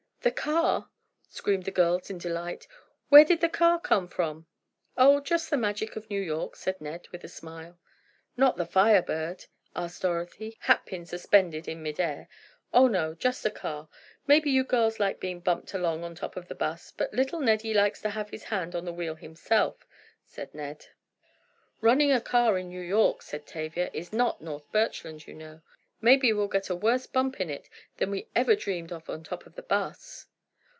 "The 0.23 0.29
car!" 0.29 0.87
screamed 1.29 1.65
the 1.65 1.71
girls 1.71 2.11
in 2.11 2.19
delight, 2.19 2.67
"where 3.09 3.25
did 3.25 3.41
the 3.41 3.49
car 3.49 3.79
come 3.79 4.07
from?" 4.07 4.45
"Oh, 4.95 5.19
just 5.19 5.49
the 5.49 5.57
magic 5.57 5.95
of 5.95 6.11
New 6.11 6.21
York," 6.21 6.55
said 6.55 6.79
Ned, 6.79 7.07
with 7.11 7.23
a 7.23 7.27
smile. 7.27 7.79
"Not 8.37 8.55
the 8.55 8.67
Fire 8.67 9.01
Bird?" 9.01 9.45
asked 9.75 10.03
Dorothy, 10.03 10.57
hat 10.59 10.85
pin 10.85 11.07
suspended 11.07 11.67
in 11.67 11.81
mid 11.81 11.99
air. 11.99 12.27
"Oh, 12.71 12.85
no, 12.87 13.15
just 13.15 13.47
a 13.47 13.49
car. 13.49 13.89
Maybe 14.27 14.51
you 14.51 14.63
girls 14.63 14.99
like 14.99 15.19
being 15.19 15.39
bumped 15.39 15.73
along 15.73 16.03
on 16.03 16.13
top 16.13 16.37
of 16.37 16.47
the 16.47 16.53
'bus, 16.53 16.91
but 16.95 17.11
little 17.15 17.39
Neddie 17.39 17.73
likes 17.73 17.99
to 18.03 18.11
have 18.11 18.29
his 18.29 18.43
hand 18.43 18.75
on 18.75 18.85
the 18.85 18.93
wheel 18.93 19.15
himself," 19.15 19.87
said 20.23 20.53
Ned. 20.53 20.85
"Running 21.79 22.11
a 22.11 22.21
car 22.21 22.59
in 22.59 22.69
New 22.69 22.81
York," 22.83 23.23
said 23.23 23.47
Tavia, 23.47 23.89
"is 23.91 24.13
not 24.13 24.39
North 24.39 24.71
Birchland, 24.71 25.25
you 25.25 25.33
know. 25.33 25.61
Maybe 26.03 26.33
we'll 26.33 26.47
get 26.47 26.71
a 26.71 26.75
worse 26.75 27.05
bump 27.05 27.39
in 27.39 27.51
it 27.51 27.69
than 27.97 28.09
we 28.09 28.27
ever 28.35 28.55
dreamed 28.55 28.91
of 28.91 29.07
on 29.07 29.23
top 29.23 29.45
of 29.45 29.53
the 29.53 29.61
'bus." 29.61 30.25